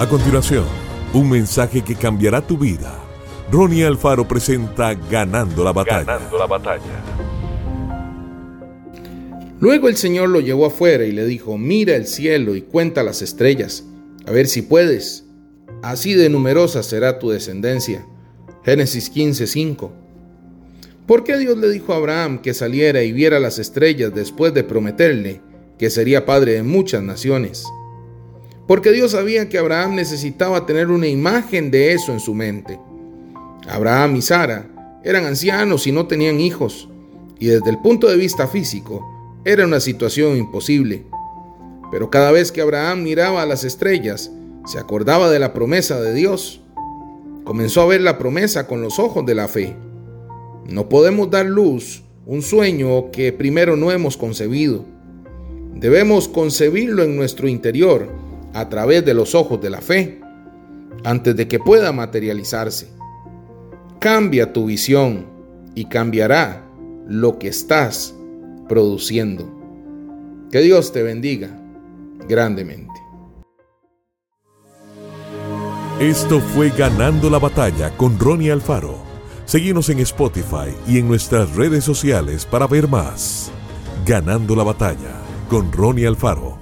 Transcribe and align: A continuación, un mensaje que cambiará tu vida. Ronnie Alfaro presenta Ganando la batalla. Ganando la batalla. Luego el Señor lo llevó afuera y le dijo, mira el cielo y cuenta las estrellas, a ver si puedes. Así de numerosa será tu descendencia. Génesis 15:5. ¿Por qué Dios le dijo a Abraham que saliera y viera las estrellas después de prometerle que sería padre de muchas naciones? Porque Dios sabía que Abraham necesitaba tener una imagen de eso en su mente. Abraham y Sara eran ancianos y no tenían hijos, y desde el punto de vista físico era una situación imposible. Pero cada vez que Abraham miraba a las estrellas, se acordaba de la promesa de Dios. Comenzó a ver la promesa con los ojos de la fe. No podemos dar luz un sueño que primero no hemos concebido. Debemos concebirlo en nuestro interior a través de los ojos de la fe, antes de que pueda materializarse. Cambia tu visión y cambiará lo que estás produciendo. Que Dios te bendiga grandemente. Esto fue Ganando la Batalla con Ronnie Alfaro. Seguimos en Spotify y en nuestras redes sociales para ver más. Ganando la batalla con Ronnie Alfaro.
A 0.00 0.08
continuación, 0.08 0.64
un 1.12 1.28
mensaje 1.28 1.82
que 1.82 1.94
cambiará 1.94 2.40
tu 2.40 2.56
vida. 2.56 2.98
Ronnie 3.52 3.84
Alfaro 3.84 4.26
presenta 4.26 4.94
Ganando 4.94 5.62
la 5.62 5.74
batalla. 5.74 6.04
Ganando 6.04 6.38
la 6.38 6.46
batalla. 6.46 7.04
Luego 9.60 9.88
el 9.88 9.98
Señor 9.98 10.30
lo 10.30 10.40
llevó 10.40 10.64
afuera 10.64 11.04
y 11.04 11.12
le 11.12 11.26
dijo, 11.26 11.58
mira 11.58 11.96
el 11.96 12.06
cielo 12.06 12.56
y 12.56 12.62
cuenta 12.62 13.02
las 13.02 13.20
estrellas, 13.20 13.84
a 14.24 14.30
ver 14.30 14.46
si 14.46 14.62
puedes. 14.62 15.26
Así 15.82 16.14
de 16.14 16.30
numerosa 16.30 16.82
será 16.82 17.18
tu 17.18 17.28
descendencia. 17.28 18.06
Génesis 18.64 19.12
15:5. 19.14 19.90
¿Por 21.06 21.24
qué 21.24 21.36
Dios 21.36 21.58
le 21.58 21.68
dijo 21.68 21.92
a 21.92 21.96
Abraham 21.96 22.40
que 22.40 22.54
saliera 22.54 23.02
y 23.02 23.12
viera 23.12 23.38
las 23.38 23.58
estrellas 23.58 24.14
después 24.14 24.54
de 24.54 24.64
prometerle 24.64 25.42
que 25.78 25.90
sería 25.90 26.24
padre 26.24 26.54
de 26.54 26.62
muchas 26.62 27.02
naciones? 27.02 27.66
Porque 28.70 28.92
Dios 28.92 29.10
sabía 29.10 29.48
que 29.48 29.58
Abraham 29.58 29.96
necesitaba 29.96 30.64
tener 30.64 30.92
una 30.92 31.08
imagen 31.08 31.72
de 31.72 31.92
eso 31.92 32.12
en 32.12 32.20
su 32.20 32.34
mente. 32.34 32.78
Abraham 33.68 34.14
y 34.14 34.22
Sara 34.22 34.70
eran 35.02 35.26
ancianos 35.26 35.88
y 35.88 35.90
no 35.90 36.06
tenían 36.06 36.38
hijos, 36.38 36.88
y 37.40 37.46
desde 37.46 37.68
el 37.68 37.78
punto 37.78 38.06
de 38.06 38.16
vista 38.16 38.46
físico 38.46 39.04
era 39.44 39.66
una 39.66 39.80
situación 39.80 40.36
imposible. 40.36 41.04
Pero 41.90 42.10
cada 42.10 42.30
vez 42.30 42.52
que 42.52 42.60
Abraham 42.60 43.02
miraba 43.02 43.42
a 43.42 43.46
las 43.46 43.64
estrellas, 43.64 44.30
se 44.66 44.78
acordaba 44.78 45.28
de 45.30 45.40
la 45.40 45.52
promesa 45.52 46.00
de 46.00 46.14
Dios. 46.14 46.60
Comenzó 47.42 47.82
a 47.82 47.86
ver 47.86 48.02
la 48.02 48.18
promesa 48.18 48.68
con 48.68 48.82
los 48.82 49.00
ojos 49.00 49.26
de 49.26 49.34
la 49.34 49.48
fe. 49.48 49.74
No 50.66 50.88
podemos 50.88 51.28
dar 51.28 51.46
luz 51.46 52.04
un 52.24 52.40
sueño 52.40 53.10
que 53.10 53.32
primero 53.32 53.74
no 53.74 53.90
hemos 53.90 54.16
concebido. 54.16 54.84
Debemos 55.74 56.28
concebirlo 56.28 57.02
en 57.02 57.16
nuestro 57.16 57.48
interior 57.48 58.19
a 58.54 58.68
través 58.68 59.04
de 59.04 59.14
los 59.14 59.34
ojos 59.34 59.60
de 59.60 59.70
la 59.70 59.80
fe, 59.80 60.20
antes 61.04 61.36
de 61.36 61.48
que 61.48 61.58
pueda 61.58 61.92
materializarse. 61.92 62.88
Cambia 63.98 64.52
tu 64.52 64.66
visión 64.66 65.26
y 65.74 65.86
cambiará 65.86 66.64
lo 67.06 67.38
que 67.38 67.48
estás 67.48 68.14
produciendo. 68.68 69.44
Que 70.50 70.60
Dios 70.60 70.92
te 70.92 71.02
bendiga 71.02 71.50
grandemente. 72.28 73.00
Esto 76.00 76.40
fue 76.40 76.70
Ganando 76.70 77.28
la 77.28 77.38
Batalla 77.38 77.90
con 77.96 78.18
Ronnie 78.18 78.50
Alfaro. 78.50 78.96
Seguimos 79.44 79.90
en 79.90 79.98
Spotify 79.98 80.72
y 80.86 80.98
en 80.98 81.08
nuestras 81.08 81.54
redes 81.54 81.84
sociales 81.84 82.46
para 82.46 82.66
ver 82.66 82.88
más. 82.88 83.50
Ganando 84.06 84.56
la 84.56 84.62
batalla 84.62 85.20
con 85.48 85.70
Ronnie 85.72 86.06
Alfaro. 86.06 86.59